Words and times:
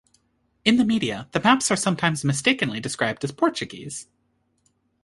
In 0.65 0.77
the 0.77 0.83
media, 0.83 1.29
the 1.31 1.39
maps 1.39 1.69
are 1.69 1.75
sometimes 1.75 2.23
mistakenly 2.23 2.79
described 2.79 3.23
as 3.23 3.31
Portuguese. 3.31 4.07